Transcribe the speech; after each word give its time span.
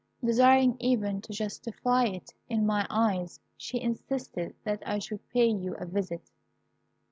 Desiring 0.25 0.77
even 0.79 1.21
to 1.21 1.31
justify 1.31 2.05
it 2.05 2.33
in 2.49 2.65
my 2.65 2.87
eyes, 2.89 3.39
she 3.55 3.79
insisted 3.79 4.55
that 4.63 4.81
I 4.83 4.97
should 4.97 5.29
pay 5.29 5.45
you 5.45 5.75
a 5.75 5.85
visit. 5.85 6.31